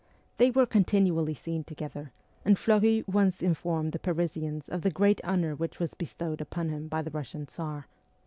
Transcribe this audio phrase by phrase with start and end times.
[0.37, 2.11] They were continually seen together,
[2.43, 6.87] and Fleury once informed the Parisians of the great honour which was bestowed upon him
[6.87, 7.85] by the Russian Tsar.